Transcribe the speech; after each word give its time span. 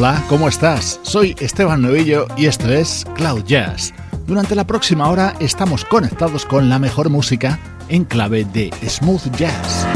Hola, 0.00 0.24
¿cómo 0.30 0.48
estás? 0.48 0.98
Soy 1.02 1.36
Esteban 1.40 1.82
Novillo 1.82 2.26
y 2.34 2.46
esto 2.46 2.72
es 2.72 3.04
Cloud 3.16 3.44
Jazz. 3.44 3.92
Durante 4.26 4.54
la 4.54 4.66
próxima 4.66 5.10
hora 5.10 5.34
estamos 5.40 5.84
conectados 5.84 6.46
con 6.46 6.70
la 6.70 6.78
mejor 6.78 7.10
música 7.10 7.58
en 7.90 8.06
clave 8.06 8.46
de 8.46 8.70
smooth 8.88 9.30
jazz. 9.36 9.86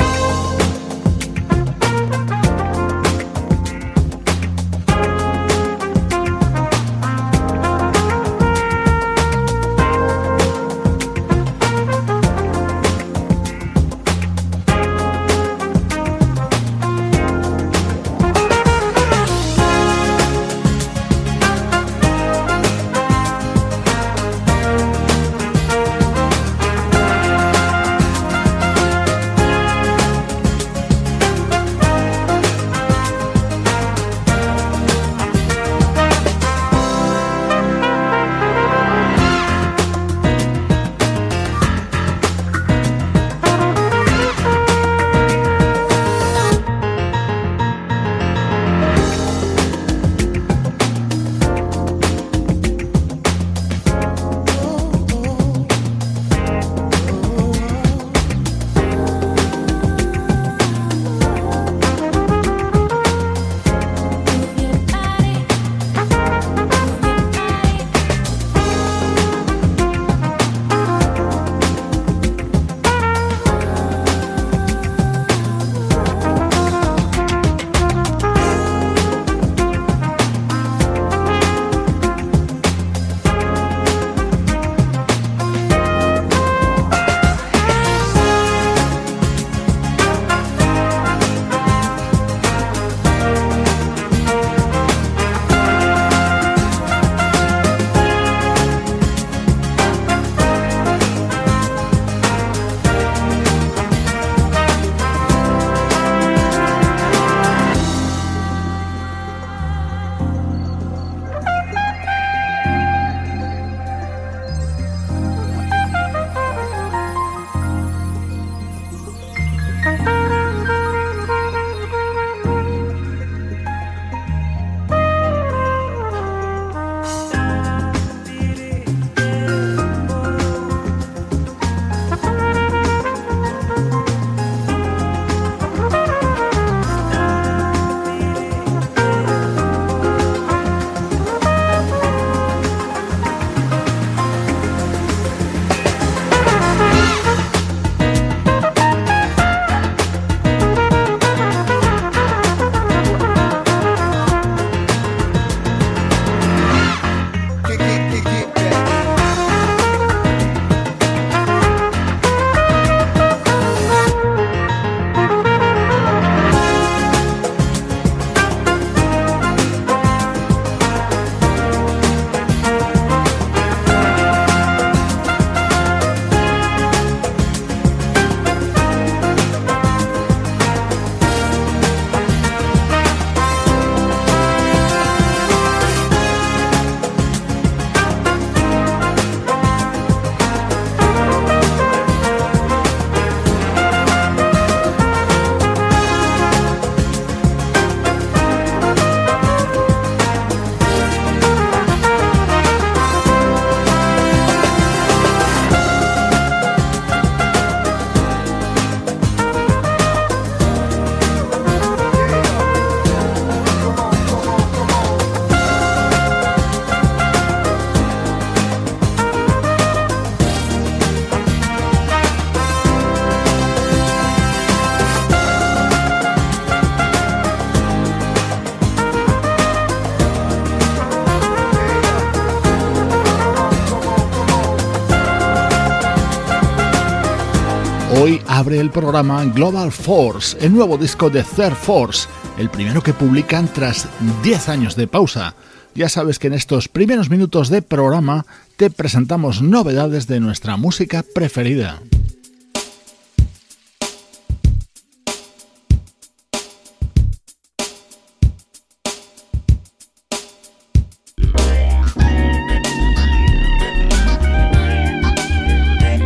Programa 238.94 239.44
Global 239.46 239.90
Force, 239.90 240.56
el 240.64 240.72
nuevo 240.72 240.96
disco 240.96 241.28
de 241.28 241.42
Third 241.42 241.74
Force, 241.74 242.28
el 242.58 242.70
primero 242.70 243.02
que 243.02 243.12
publican 243.12 243.66
tras 243.66 244.08
10 244.44 244.68
años 244.68 244.94
de 244.94 245.08
pausa. 245.08 245.56
Ya 245.96 246.08
sabes 246.08 246.38
que 246.38 246.46
en 246.46 246.54
estos 246.54 246.88
primeros 246.88 247.28
minutos 247.28 247.70
de 247.70 247.82
programa 247.82 248.46
te 248.76 248.90
presentamos 248.90 249.62
novedades 249.62 250.28
de 250.28 250.38
nuestra 250.38 250.76
música 250.76 251.24
preferida. 251.34 252.00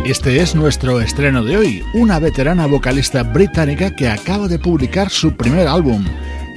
Este 0.09 0.41
es 0.41 0.55
nuestro 0.55 1.01
estreno 1.01 1.43
de 1.43 1.55
hoy, 1.55 1.83
una 1.93 2.17
veterana 2.17 2.65
vocalista 2.65 3.21
británica 3.21 3.95
que 3.95 4.09
acaba 4.09 4.47
de 4.47 4.57
publicar 4.57 5.11
su 5.11 5.35
primer 5.35 5.67
álbum. 5.67 6.03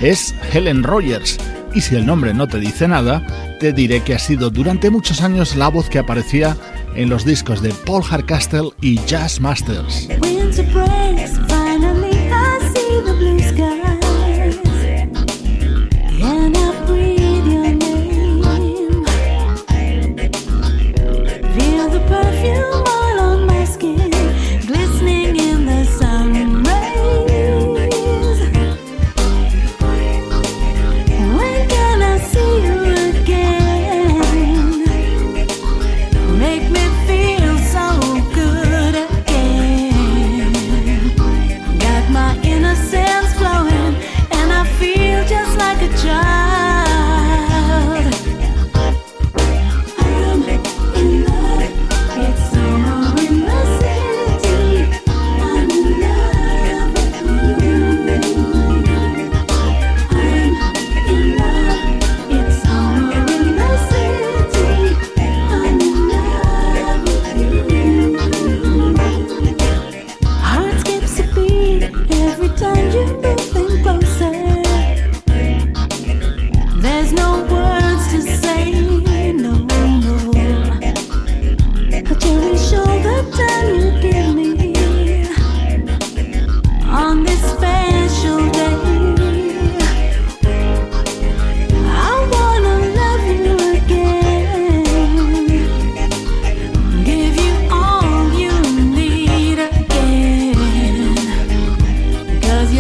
Es 0.01 0.35
Helen 0.51 0.83
Rogers, 0.83 1.37
y 1.75 1.83
si 1.83 1.97
el 1.97 2.07
nombre 2.07 2.33
no 2.33 2.49
te 2.49 2.59
dice 2.59 2.89
nada, 2.89 3.23
te 3.61 3.75
diré 3.75 4.01
que 4.01 4.15
ha 4.15 4.19
sido 4.19 4.49
durante 4.49 4.89
muchos 4.89 5.21
años 5.21 5.55
la 5.55 5.69
voz 5.69 5.91
que 5.91 5.99
aparecía 5.99 6.57
en 6.95 7.11
los 7.11 7.27
discos 7.27 7.61
de 7.61 7.75
Paul 7.85 8.03
Hardcastle 8.03 8.71
y 8.81 8.99
Jazz 9.05 9.39
Masters. 9.39 10.09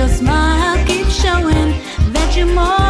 your 0.02 0.10
smile 0.10 0.84
keeps 0.84 1.14
showing 1.22 1.70
that 2.12 2.34
you're 2.36 2.46
more 2.46 2.81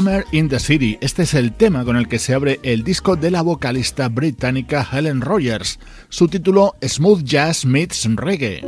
Summer 0.00 0.24
in 0.32 0.48
the 0.48 0.58
City. 0.58 0.96
Este 1.02 1.24
es 1.24 1.34
el 1.34 1.52
tema 1.52 1.84
con 1.84 1.94
el 1.98 2.08
que 2.08 2.18
se 2.18 2.32
abre 2.32 2.58
el 2.62 2.84
disco 2.84 3.16
de 3.16 3.30
la 3.30 3.42
vocalista 3.42 4.08
británica 4.08 4.86
Helen 4.90 5.20
Rogers. 5.20 5.78
Su 6.08 6.26
título 6.26 6.74
Smooth 6.82 7.22
Jazz 7.22 7.66
Meets 7.66 8.08
Reggae. 8.16 8.64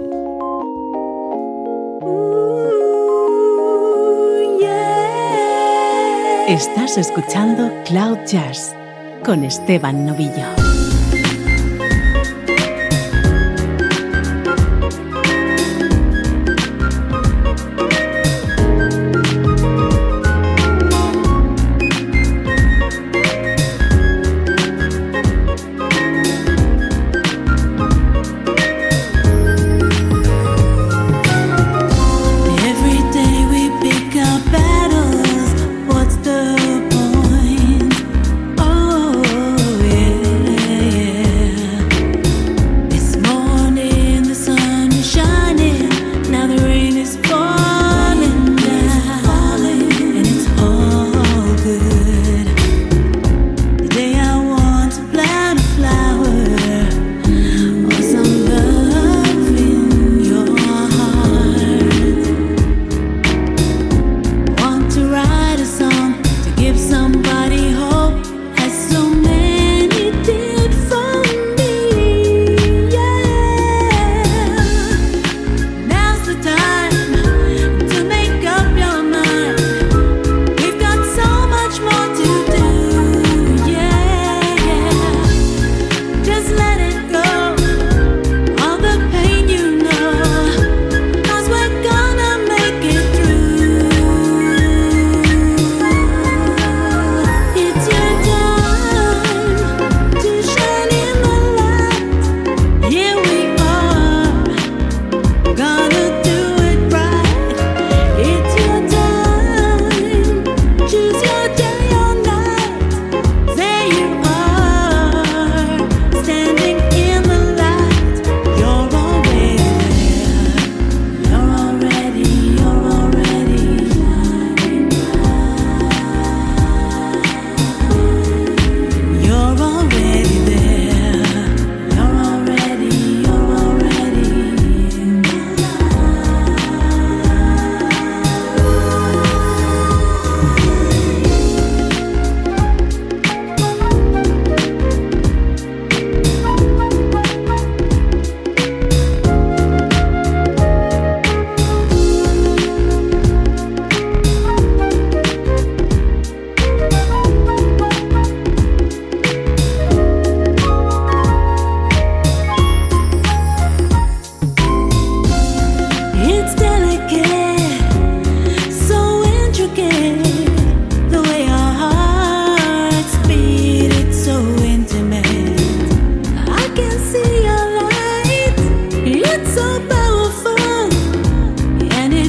Estás 6.49 6.99
escuchando 6.99 7.73
Cloud 7.87 8.19
Jazz 8.27 8.75
con 9.25 9.43
Esteban 9.43 10.05
Novillo. 10.05 10.62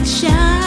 想。 0.03 0.62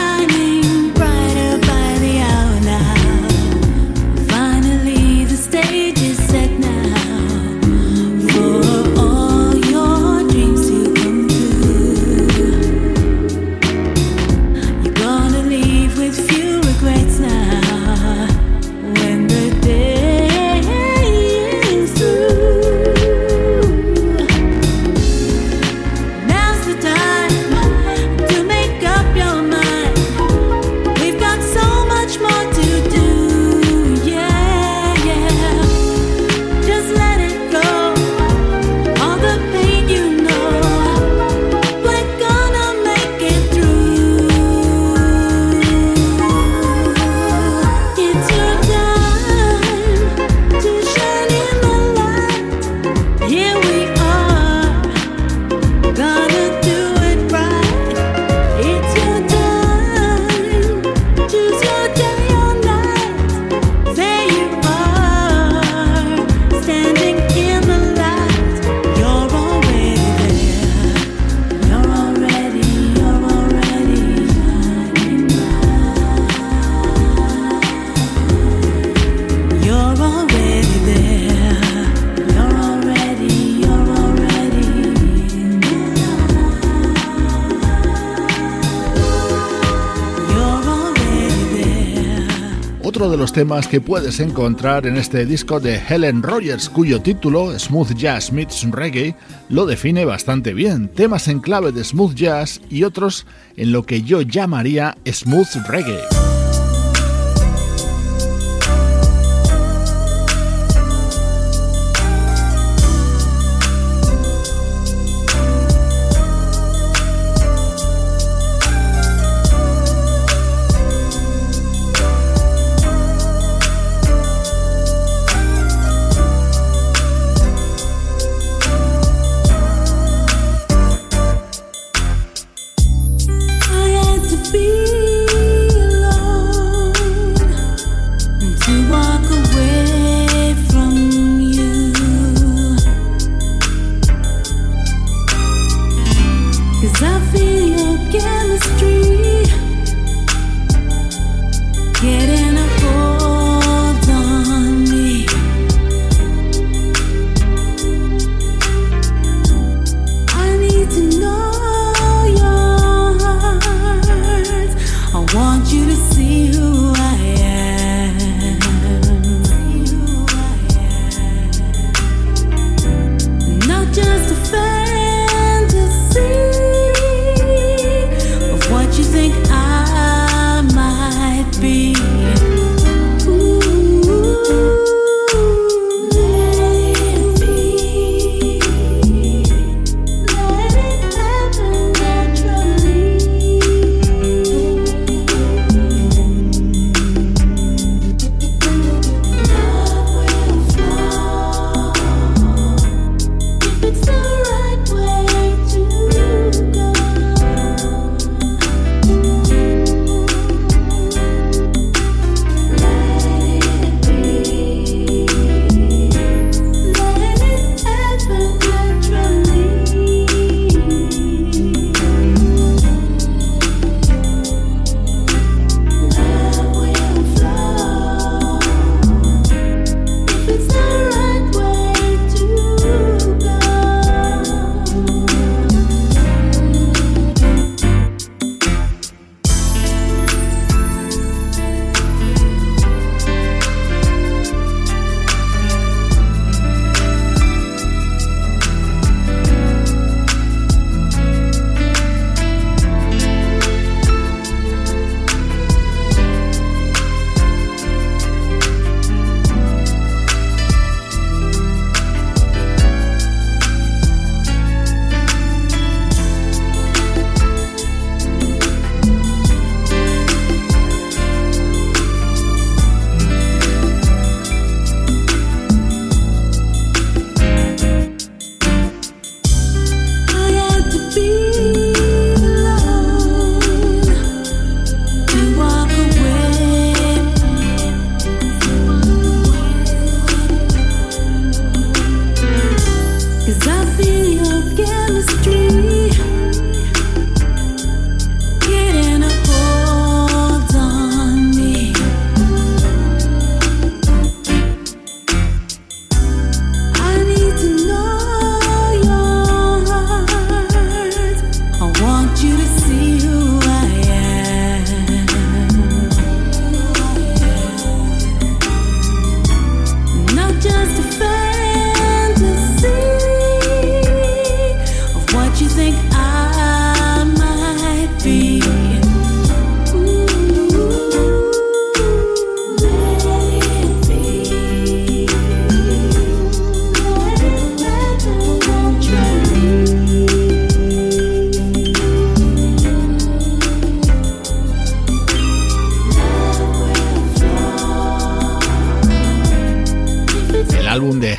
Temas 93.37 93.67
que 93.67 93.79
puedes 93.79 94.19
encontrar 94.19 94.87
en 94.87 94.97
este 94.97 95.23
disco 95.23 95.59
de 95.59 95.79
Helen 95.87 96.23
Rogers, 96.23 96.69
cuyo 96.69 97.03
título, 97.03 97.59
Smooth 97.59 97.93
Jazz 97.93 98.31
Meets 98.31 98.65
Reggae, 98.71 99.13
lo 99.49 99.67
define 99.67 100.05
bastante 100.05 100.55
bien. 100.55 100.87
Temas 100.87 101.27
en 101.27 101.39
clave 101.39 101.71
de 101.71 101.83
smooth 101.83 102.15
jazz 102.15 102.59
y 102.71 102.83
otros 102.83 103.27
en 103.55 103.71
lo 103.71 103.83
que 103.83 104.01
yo 104.01 104.23
llamaría 104.23 104.97
smooth 105.05 105.67
reggae. 105.67 106.26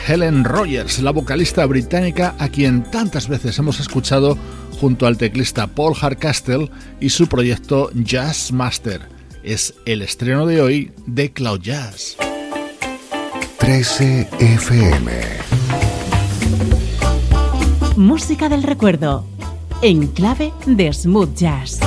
Rogers, 0.09 1.01
la 1.01 1.11
vocalista 1.11 1.66
británica 1.66 2.35
a 2.38 2.49
quien 2.49 2.83
tantas 2.83 3.29
veces 3.29 3.59
hemos 3.59 3.79
escuchado 3.79 4.38
junto 4.81 5.07
al 5.07 5.18
teclista 5.18 5.66
Paul 5.66 5.94
Hardcastle 5.94 6.71
y 6.99 7.11
su 7.11 7.27
proyecto 7.27 7.90
Jazz 7.92 8.51
Master. 8.51 9.03
Es 9.42 9.75
el 9.85 10.01
estreno 10.01 10.47
de 10.47 10.62
hoy 10.62 10.92
de 11.07 11.31
Cloud 11.31 11.61
Jazz. 11.61 12.16
13 13.59 14.29
FM. 14.40 15.12
Música 17.97 18.49
del 18.49 18.62
recuerdo, 18.62 19.27
en 19.83 20.07
clave 20.07 20.55
de 20.64 20.90
smooth 20.90 21.35
jazz. 21.35 21.81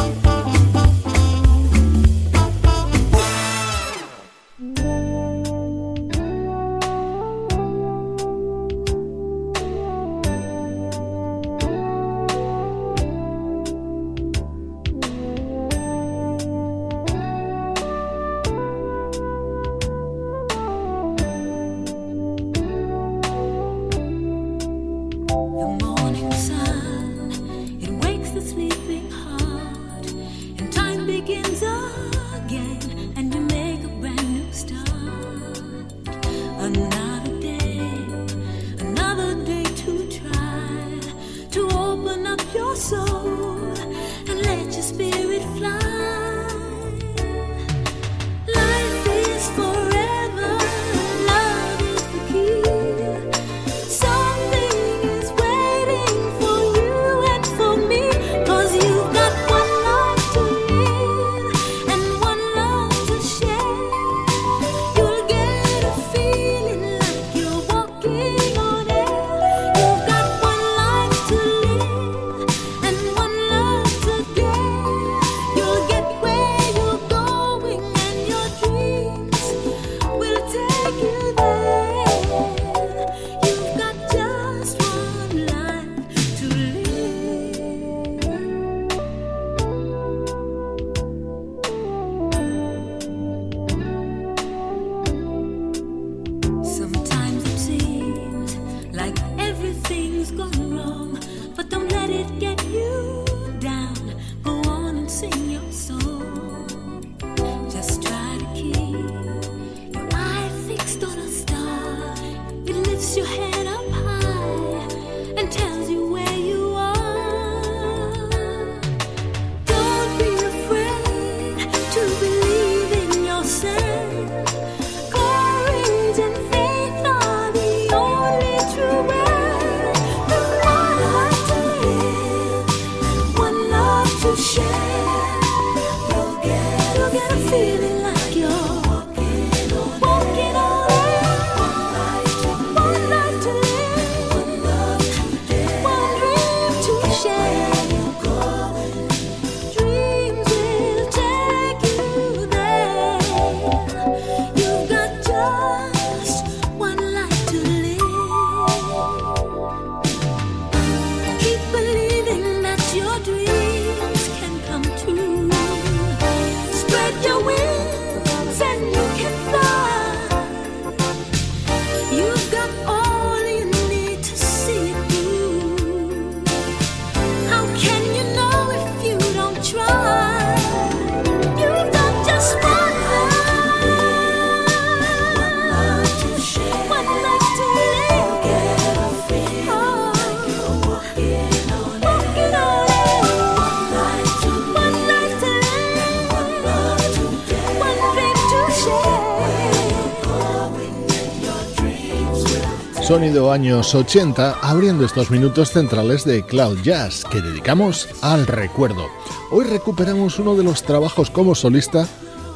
Sonido 203.11 203.51
años 203.51 203.93
80, 203.93 204.59
abriendo 204.61 205.03
estos 205.03 205.29
minutos 205.29 205.71
centrales 205.71 206.23
de 206.23 206.45
Cloud 206.45 206.81
Jazz 206.81 207.25
que 207.29 207.41
dedicamos 207.41 208.07
al 208.21 208.47
recuerdo. 208.47 209.09
Hoy 209.51 209.65
recuperamos 209.65 210.39
uno 210.39 210.55
de 210.55 210.63
los 210.63 210.83
trabajos 210.83 211.29
como 211.29 211.53
solista 211.53 212.07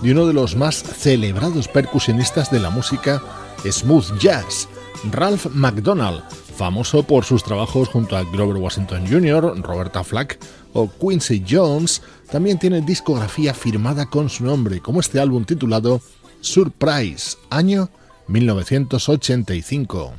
de 0.02 0.14
uno 0.14 0.26
de 0.26 0.32
los 0.32 0.56
más 0.56 0.78
celebrados 0.78 1.68
percusionistas 1.68 2.52
de 2.52 2.62
la 2.62 2.70
música 2.70 3.22
smooth 3.70 4.18
jazz, 4.18 4.70
Ralph 5.12 5.48
McDonald, 5.48 6.24
famoso 6.56 7.04
por 7.04 7.26
sus 7.26 7.44
trabajos 7.44 7.90
junto 7.90 8.16
a 8.16 8.24
Grover 8.24 8.56
Washington 8.56 9.06
Jr., 9.06 9.62
Roberta 9.62 10.06
Flack 10.06 10.40
o 10.72 10.90
Quincy 10.90 11.44
Jones, 11.46 12.02
también 12.32 12.58
tiene 12.58 12.80
discografía 12.80 13.54
firmada 13.54 14.06
con 14.06 14.30
su 14.30 14.46
nombre, 14.46 14.80
como 14.80 15.02
este 15.02 15.20
álbum 15.20 15.44
titulado 15.44 16.00
Surprise, 16.40 17.36
año 17.50 17.90
1985. 18.30 20.14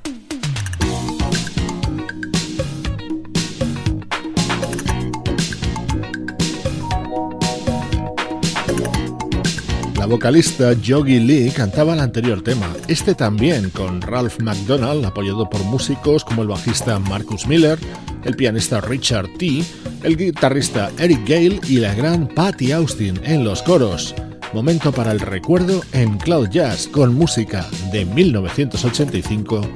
La 10.06 10.12
vocalista 10.12 10.72
Yogi 10.72 11.18
Lee 11.18 11.50
cantaba 11.50 11.94
el 11.94 11.98
anterior 11.98 12.40
tema, 12.40 12.72
este 12.86 13.16
también 13.16 13.70
con 13.70 14.00
Ralph 14.00 14.38
McDonald, 14.40 15.04
apoyado 15.04 15.50
por 15.50 15.64
músicos 15.64 16.24
como 16.24 16.42
el 16.42 16.48
bajista 16.48 17.00
Marcus 17.00 17.48
Miller, 17.48 17.76
el 18.22 18.36
pianista 18.36 18.80
Richard 18.80 19.26
T., 19.36 19.64
el 20.04 20.16
guitarrista 20.16 20.92
Eric 20.96 21.28
Gale 21.28 21.58
y 21.66 21.78
la 21.78 21.92
gran 21.92 22.28
Patty 22.28 22.70
Austin 22.70 23.18
en 23.24 23.42
los 23.42 23.64
coros. 23.64 24.14
Momento 24.52 24.92
para 24.92 25.10
el 25.10 25.18
recuerdo 25.18 25.82
en 25.90 26.18
Cloud 26.18 26.50
Jazz 26.50 26.86
con 26.86 27.12
música 27.12 27.66
de 27.90 28.04
1985 28.04 29.68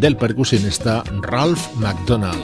del 0.00 0.16
percusionista 0.16 1.04
Ralph 1.20 1.60
McDonald. 1.74 2.42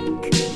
Bye. 0.00 0.49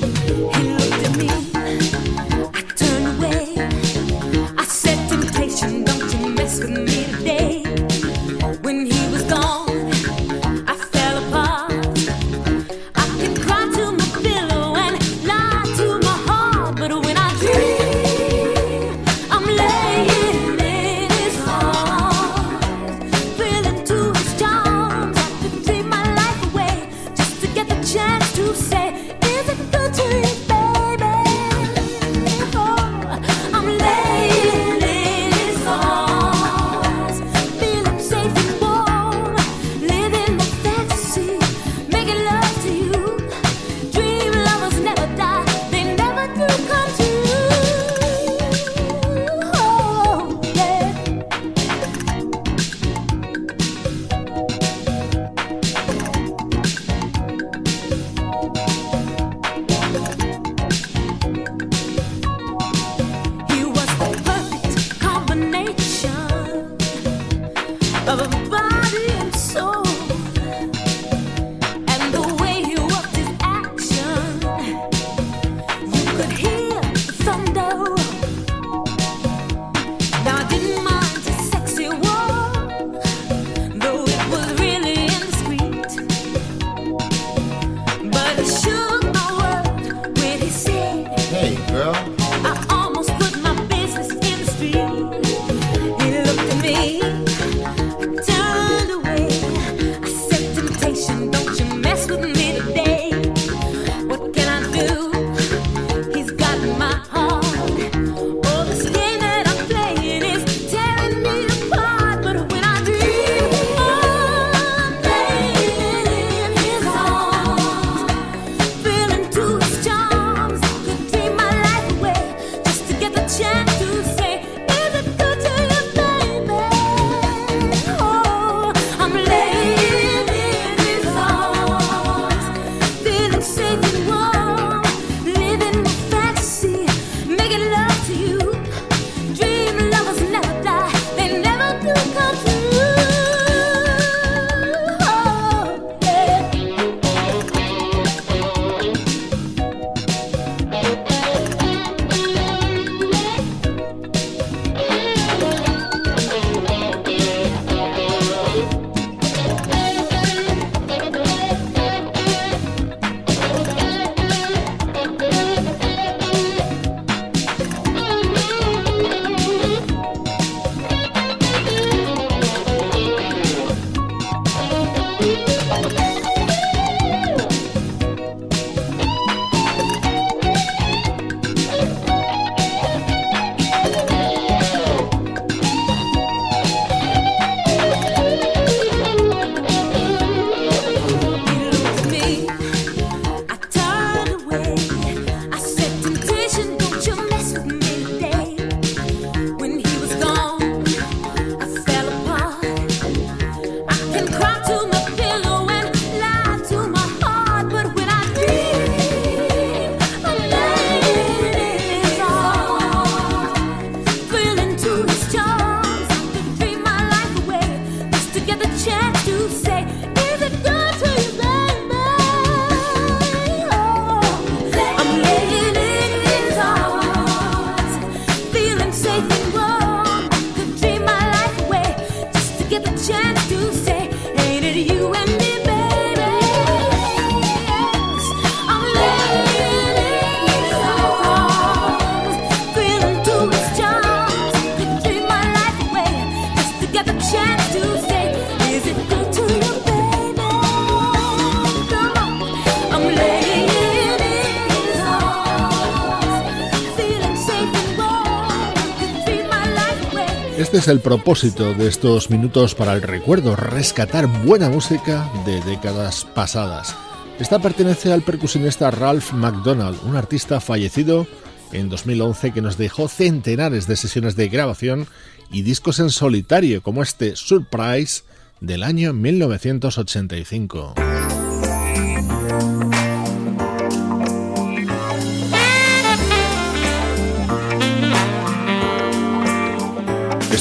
Es 260.85 260.89
el 260.89 260.99
propósito 260.99 261.73
de 261.73 261.87
estos 261.87 262.29
minutos 262.29 262.75
para 262.75 262.93
el 262.93 263.01
recuerdo, 263.01 263.55
rescatar 263.55 264.27
buena 264.43 264.69
música 264.69 265.27
de 265.43 265.59
décadas 265.61 266.25
pasadas. 266.25 266.95
Esta 267.39 267.57
pertenece 267.57 268.13
al 268.13 268.21
percusionista 268.21 268.91
Ralph 268.91 269.33
McDonald, 269.33 269.97
un 270.05 270.15
artista 270.15 270.59
fallecido 270.59 271.25
en 271.71 271.89
2011 271.89 272.51
que 272.51 272.61
nos 272.61 272.77
dejó 272.77 273.07
centenares 273.07 273.87
de 273.87 273.95
sesiones 273.95 274.35
de 274.35 274.47
grabación 274.47 275.07
y 275.49 275.63
discos 275.63 275.99
en 275.99 276.11
solitario 276.11 276.83
como 276.83 277.01
este 277.01 277.35
Surprise 277.35 278.21
del 278.61 278.83
año 278.83 279.11
1985. 279.11 280.93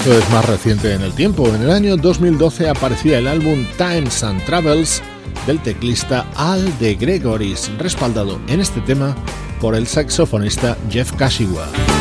Esto 0.05 0.19
es 0.19 0.31
más 0.33 0.45
reciente 0.45 0.93
en 0.93 1.01
el 1.01 1.15
tiempo. 1.15 1.49
En 1.49 1.63
el 1.63 1.71
año 1.71 1.97
2012 1.97 2.69
aparecía 2.69 3.17
el 3.17 3.27
álbum 3.27 3.65
Times 3.79 4.23
and 4.23 4.45
Travels 4.45 5.03
del 5.47 5.59
teclista 5.61 6.27
Al 6.35 6.79
de 6.79 6.95
Gregoris, 6.95 7.71
respaldado 7.79 8.39
en 8.49 8.61
este 8.61 8.83
tema 8.83 9.17
por 9.63 9.75
el 9.75 9.87
saxofonista 9.87 10.77
Jeff 10.91 11.11
Kashiwa. 11.13 11.94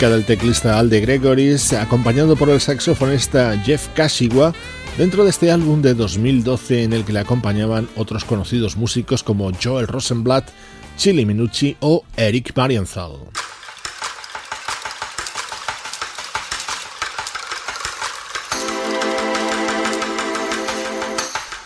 Del 0.00 0.24
teclista 0.24 0.78
Alde 0.78 1.00
Gregoris, 1.00 1.74
acompañado 1.74 2.34
por 2.34 2.48
el 2.48 2.60
saxofonista 2.60 3.56
Jeff 3.62 3.88
Kashiwa, 3.94 4.54
dentro 4.96 5.22
de 5.22 5.30
este 5.30 5.50
álbum 5.50 5.82
de 5.82 5.92
2012 5.92 6.84
en 6.84 6.94
el 6.94 7.04
que 7.04 7.12
le 7.12 7.20
acompañaban 7.20 7.88
otros 7.94 8.24
conocidos 8.24 8.76
músicos 8.76 9.22
como 9.22 9.52
Joel 9.62 9.86
Rosenblatt, 9.86 10.48
Chili 10.96 11.26
Minucci 11.26 11.76
o 11.80 12.04
Eric 12.16 12.56
Marienthal. 12.56 13.12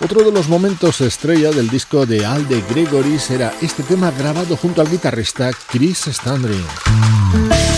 Otro 0.01 0.25
de 0.25 0.33
los 0.33 0.49
momentos 0.49 1.01
estrella 1.01 1.53
del 1.53 1.71
disco 1.71 2.07
de 2.07 2.27
Alde 2.27 2.63
Gregoris 2.69 3.31
era 3.31 3.55
este 3.63 3.85
tema 3.85 4.11
grabado 4.11 4.57
junto 4.57 4.83
al 4.83 4.91
guitarrista 4.91 5.51
Chris 5.71 6.07
Standring. 6.09 7.76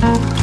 Thank 0.00 0.34
you. 0.34 0.39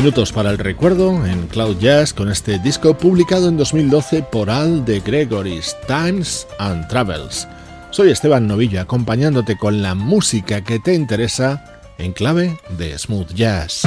Minutos 0.00 0.32
para 0.32 0.48
el 0.48 0.56
recuerdo 0.56 1.26
en 1.26 1.46
Cloud 1.48 1.76
Jazz 1.78 2.14
con 2.14 2.30
este 2.30 2.58
disco 2.58 2.96
publicado 2.96 3.50
en 3.50 3.58
2012 3.58 4.22
por 4.22 4.48
Al 4.48 4.82
de 4.86 5.00
Gregory's 5.00 5.76
Times 5.86 6.46
and 6.58 6.88
Travels. 6.88 7.46
Soy 7.90 8.08
Esteban 8.10 8.46
Novillo 8.46 8.80
acompañándote 8.80 9.58
con 9.58 9.82
la 9.82 9.94
música 9.94 10.64
que 10.64 10.78
te 10.78 10.94
interesa 10.94 11.82
en 11.98 12.14
clave 12.14 12.58
de 12.78 12.98
smooth 12.98 13.30
jazz. 13.34 13.82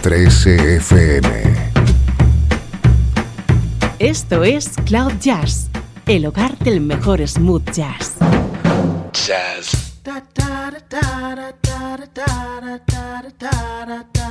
13 0.00 0.76
FM. 0.76 1.30
Esto 3.98 4.44
es 4.44 4.70
Cloud 4.86 5.12
Jazz, 5.20 5.68
el 6.06 6.24
hogar 6.24 6.56
del 6.60 6.80
mejor 6.80 7.20
smooth 7.28 7.70
jazz. 7.70 8.14
Jazz. 9.12 9.88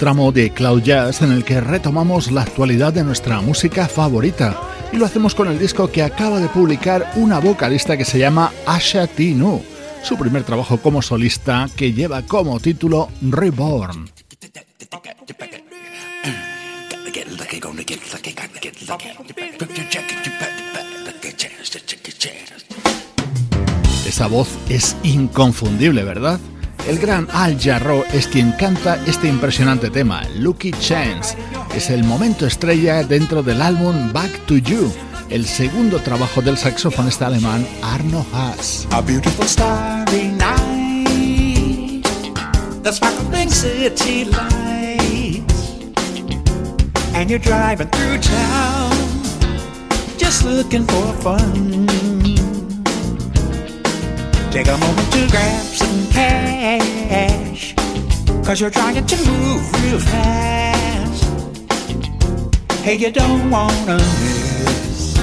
Tramo 0.00 0.32
de 0.32 0.50
Cloud 0.50 0.82
Jazz 0.82 1.20
en 1.20 1.30
el 1.30 1.44
que 1.44 1.60
retomamos 1.60 2.32
la 2.32 2.40
actualidad 2.40 2.90
de 2.90 3.04
nuestra 3.04 3.42
música 3.42 3.86
favorita 3.86 4.58
y 4.94 4.96
lo 4.96 5.04
hacemos 5.04 5.34
con 5.34 5.46
el 5.48 5.58
disco 5.58 5.92
que 5.92 6.02
acaba 6.02 6.40
de 6.40 6.48
publicar 6.48 7.12
una 7.16 7.38
vocalista 7.38 7.98
que 7.98 8.06
se 8.06 8.18
llama 8.18 8.50
Asha 8.66 9.06
Tinu, 9.06 9.62
su 10.02 10.16
primer 10.16 10.42
trabajo 10.42 10.78
como 10.78 11.02
solista 11.02 11.68
que 11.76 11.92
lleva 11.92 12.22
como 12.22 12.58
título 12.60 13.10
Reborn. 13.20 14.10
Esa 24.06 24.26
voz 24.28 24.48
es 24.70 24.96
inconfundible, 25.02 26.04
¿verdad? 26.04 26.40
El 26.88 26.98
gran 26.98 27.28
Al 27.32 27.60
Jarro 27.60 28.04
es 28.12 28.26
quien 28.26 28.52
canta 28.52 28.98
este 29.06 29.28
impresionante 29.28 29.90
tema, 29.90 30.22
Lucky 30.36 30.72
Chance. 30.72 31.36
Es 31.74 31.90
el 31.90 32.02
momento 32.04 32.46
estrella 32.46 33.04
dentro 33.04 33.42
del 33.42 33.62
álbum 33.62 34.12
Back 34.12 34.46
to 34.46 34.56
You, 34.56 34.92
el 35.28 35.46
segundo 35.46 36.00
trabajo 36.00 36.40
del 36.42 36.56
saxofonista 36.56 37.26
alemán 37.26 37.66
Arno 37.82 38.26
Haas. 38.32 38.88
A 38.90 39.00
beautiful 39.00 39.46
starry 39.46 40.28
night, 40.28 42.04
and 47.14 47.30
you're 47.30 47.38
driving 47.38 47.88
through 47.90 48.18
town, 48.18 48.90
just 50.18 50.44
looking 50.44 50.86
for 50.86 51.14
fun. 51.22 52.39
Take 54.50 54.66
a 54.66 54.76
moment 54.78 55.12
to 55.12 55.28
grab 55.30 55.64
some 55.64 56.10
cash. 56.10 57.72
Cause 58.44 58.60
you're 58.60 58.70
trying 58.70 59.06
to 59.06 59.16
move 59.30 59.62
real 59.84 60.00
fast. 60.00 61.24
Hey, 62.82 62.96
you 62.96 63.12
don't 63.12 63.48
wanna 63.48 63.98
miss 64.18 65.16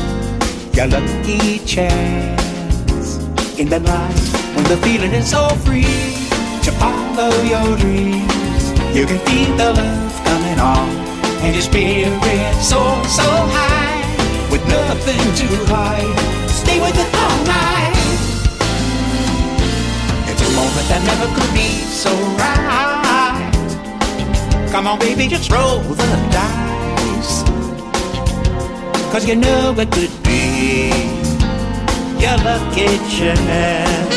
your 0.74 0.88
lucky 0.88 1.60
chance. 1.66 3.18
In 3.60 3.68
the 3.68 3.82
night 3.82 4.28
when 4.56 4.64
the 4.64 4.78
feeling 4.78 5.12
is 5.12 5.30
so 5.30 5.50
free 5.66 5.84
to 6.64 6.72
follow 6.80 7.32
your 7.44 7.78
dreams. 7.80 8.64
You 8.96 9.06
can 9.06 9.20
feel 9.28 9.58
the 9.58 9.74
love 9.74 10.24
coming 10.24 10.58
on. 10.58 10.88
And 11.44 11.54
your 11.54 11.64
spirit 11.64 12.56
so, 12.64 12.80
so 13.04 13.28
high. 13.28 14.50
With 14.50 14.66
nothing 14.70 15.20
to 15.42 15.48
hide. 15.66 16.50
Stay 16.50 16.80
with 16.80 16.98
it 16.98 17.17
moment 20.58 20.88
that 20.90 21.02
never 21.06 21.28
could 21.36 21.54
be 21.54 21.70
so 21.86 22.12
right. 22.42 23.52
Come 24.72 24.88
on, 24.88 24.98
baby, 25.00 25.28
just 25.28 25.52
roll 25.52 25.80
the 25.80 26.10
dice. 26.32 27.44
Cause 29.12 29.28
you 29.28 29.36
know 29.36 29.74
it 29.78 29.92
could 29.92 30.16
be 30.24 30.90
your 32.24 32.38
lucky 32.48 32.90
chance. 33.16 34.16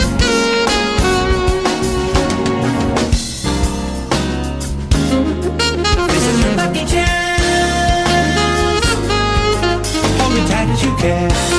This 6.12 6.24
is 6.30 6.36
your 6.44 6.54
lucky 6.56 6.84
chance. 6.92 7.20
Hold 10.18 10.32
me 10.34 10.42
tight 10.48 10.68
as 10.68 10.82
you 10.84 10.96
can. 10.96 11.49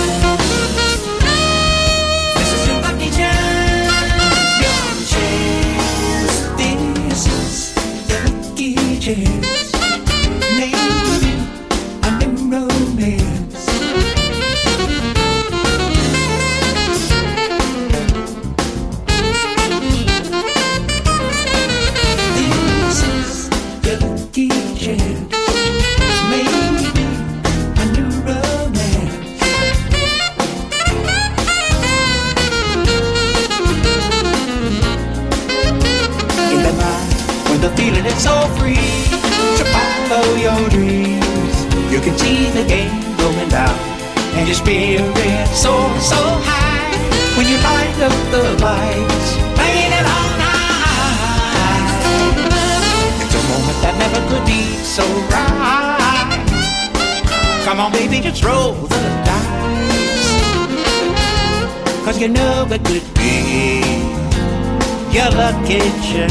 kitchen. 65.72 66.30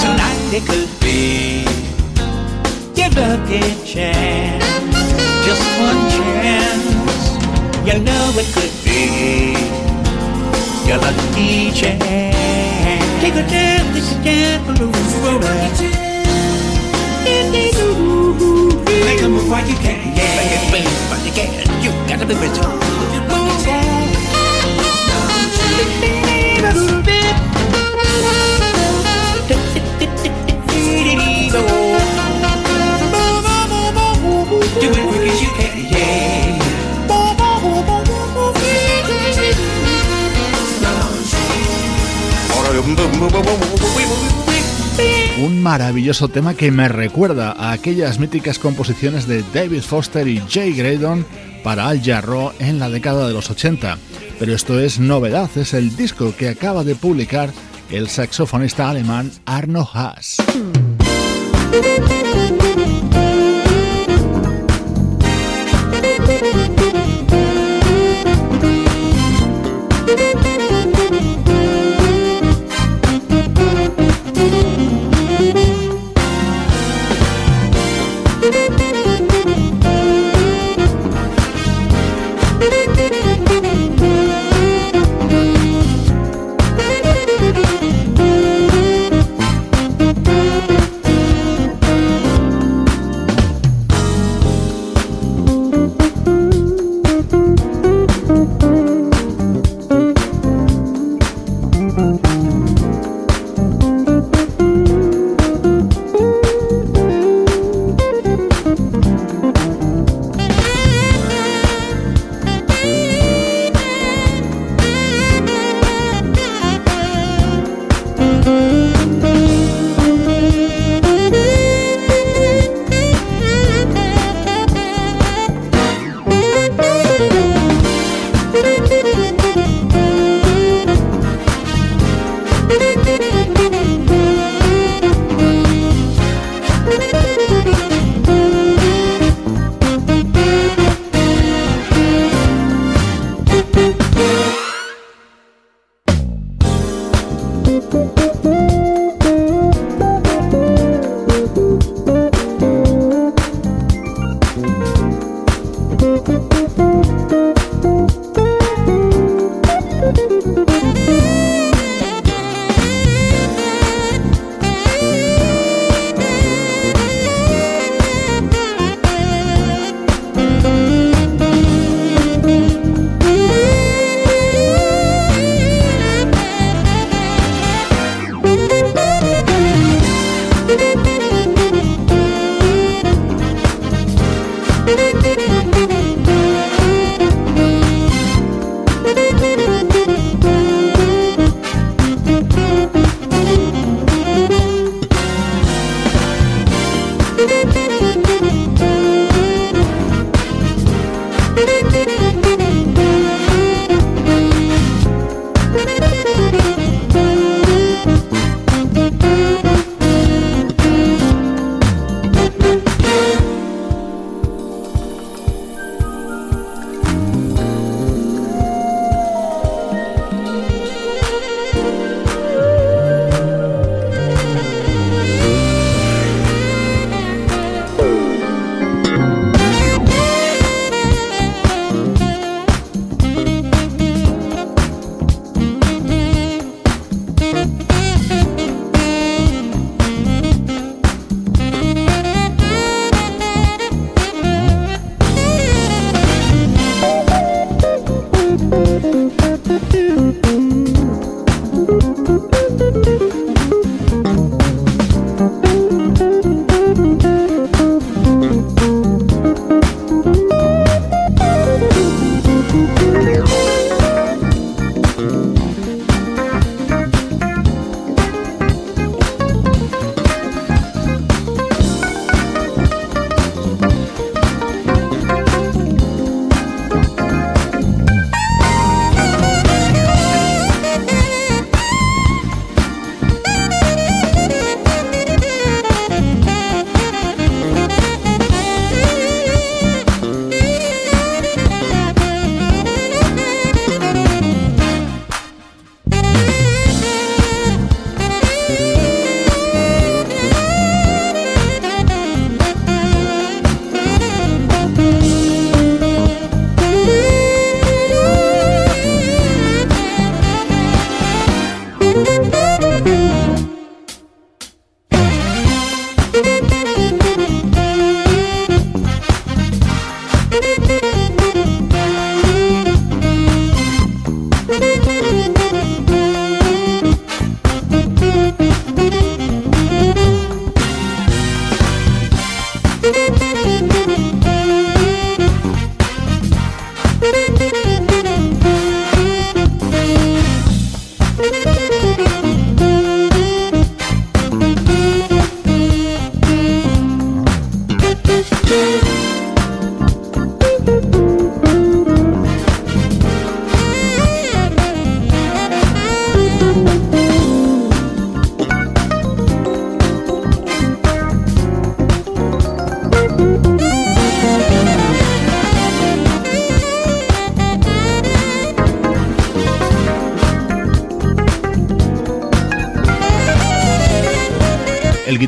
Tonight 0.00 0.40
it 0.56 0.64
could 0.64 0.88
be 1.00 1.68
your 2.96 3.10
lucky 3.12 3.60
chance, 3.84 4.64
just 5.44 5.64
one 5.84 6.00
chance. 6.16 7.36
You 7.84 8.00
know 8.00 8.32
it 8.40 8.48
could 8.56 8.72
be 8.80 9.02
your 10.88 10.98
lucky 11.04 11.70
chance. 11.72 12.00
Take 13.20 13.34
a 13.34 13.44
chance, 13.52 13.88
take 13.92 14.08
a 14.08 14.24
chance, 14.24 14.64
blue 14.64 14.92
Make 19.04 19.22
a 19.22 19.28
move 19.28 19.50
while 19.50 19.68
you 19.68 19.76
can, 19.84 20.16
yeah. 20.16 20.32
Make 20.38 20.80
a 20.80 20.88
move 20.88 21.10
while 21.10 21.24
you 21.26 21.32
can. 21.32 21.48
You 21.82 21.90
gotta 22.08 22.24
be 22.24 22.34
rich. 22.34 23.17
Un 45.40 45.62
maravilloso 45.62 46.28
tema 46.28 46.54
que 46.54 46.70
me 46.70 46.88
recuerda 46.88 47.52
a 47.52 47.72
aquellas 47.72 48.18
míticas 48.18 48.58
composiciones 48.58 49.26
de 49.28 49.44
David 49.54 49.82
Foster 49.82 50.26
y 50.26 50.42
Jay 50.48 50.72
Graydon 50.72 51.24
para 51.62 51.88
Al 51.88 52.02
Jarro 52.02 52.52
en 52.58 52.78
la 52.78 52.90
década 52.90 53.28
de 53.28 53.34
los 53.34 53.50
80. 53.50 53.98
Pero 54.38 54.54
esto 54.54 54.80
es 54.80 54.98
novedad, 54.98 55.50
es 55.56 55.74
el 55.74 55.96
disco 55.96 56.34
que 56.36 56.48
acaba 56.48 56.84
de 56.84 56.94
publicar 56.94 57.50
el 57.90 58.08
saxofonista 58.08 58.90
alemán 58.90 59.30
Arno 59.46 59.88
Haas. 59.92 60.38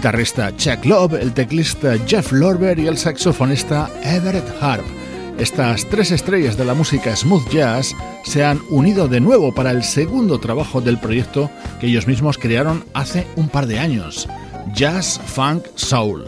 Guitarrista 0.00 0.56
Chuck 0.56 0.86
Love, 0.86 1.20
el 1.20 1.34
teclista 1.34 1.94
Jeff 2.06 2.32
Lorber 2.32 2.78
y 2.78 2.86
el 2.86 2.96
saxofonista 2.96 3.90
Everett 4.02 4.46
Harp. 4.62 4.84
Estas 5.38 5.86
tres 5.90 6.10
estrellas 6.10 6.56
de 6.56 6.64
la 6.64 6.72
música 6.72 7.14
smooth 7.14 7.46
jazz 7.50 7.94
se 8.24 8.42
han 8.42 8.62
unido 8.70 9.08
de 9.08 9.20
nuevo 9.20 9.54
para 9.54 9.72
el 9.72 9.82
segundo 9.82 10.40
trabajo 10.40 10.80
del 10.80 10.98
proyecto 10.98 11.50
que 11.80 11.88
ellos 11.88 12.06
mismos 12.06 12.38
crearon 12.38 12.82
hace 12.94 13.26
un 13.36 13.50
par 13.50 13.66
de 13.66 13.78
años, 13.78 14.26
Jazz 14.74 15.20
Funk 15.26 15.66
Soul. 15.74 16.24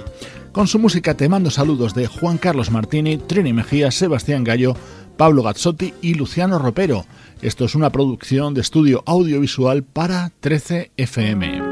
Con 0.52 0.68
su 0.68 0.78
música 0.78 1.14
te 1.14 1.30
mando 1.30 1.50
saludos 1.50 1.94
de 1.94 2.08
Juan 2.08 2.36
Carlos 2.36 2.70
Martini, 2.70 3.16
Trini 3.16 3.54
Mejía, 3.54 3.90
Sebastián 3.90 4.44
Gallo, 4.44 4.76
Pablo 5.16 5.42
Gazzotti 5.42 5.94
y 6.02 6.12
Luciano 6.12 6.58
Ropero. 6.58 7.06
Esto 7.40 7.64
es 7.64 7.74
una 7.74 7.88
producción 7.88 8.52
de 8.52 8.60
estudio 8.60 9.02
audiovisual 9.06 9.82
para 9.82 10.30
13 10.40 10.90
FM. 10.98 11.71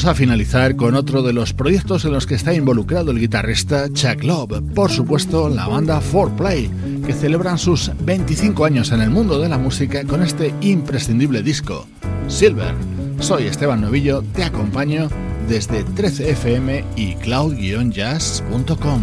Vamos 0.00 0.16
a 0.16 0.18
finalizar 0.18 0.76
con 0.76 0.94
otro 0.94 1.22
de 1.22 1.34
los 1.34 1.52
proyectos 1.52 2.06
en 2.06 2.12
los 2.12 2.26
que 2.26 2.34
está 2.34 2.54
involucrado 2.54 3.10
el 3.10 3.20
guitarrista 3.20 3.92
Chuck 3.92 4.24
Love, 4.24 4.62
por 4.74 4.90
supuesto 4.90 5.50
la 5.50 5.66
banda 5.66 6.00
4Play, 6.00 7.04
que 7.04 7.12
celebran 7.12 7.58
sus 7.58 7.90
25 8.02 8.64
años 8.64 8.92
en 8.92 9.02
el 9.02 9.10
mundo 9.10 9.38
de 9.38 9.50
la 9.50 9.58
música 9.58 10.02
con 10.04 10.22
este 10.22 10.54
imprescindible 10.62 11.42
disco, 11.42 11.86
Silver. 12.28 12.72
Soy 13.18 13.46
Esteban 13.46 13.82
Novillo, 13.82 14.22
te 14.34 14.42
acompaño 14.42 15.10
desde 15.46 15.84
13fm 15.84 16.82
y 16.96 17.16
cloud-jazz.com. 17.16 19.02